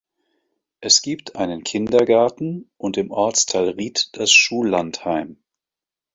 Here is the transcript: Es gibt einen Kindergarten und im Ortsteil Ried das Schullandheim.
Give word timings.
Es 0.79 1.03
gibt 1.03 1.35
einen 1.35 1.63
Kindergarten 1.63 2.71
und 2.77 2.97
im 2.97 3.11
Ortsteil 3.11 3.69
Ried 3.69 4.09
das 4.17 4.31
Schullandheim. 4.31 5.37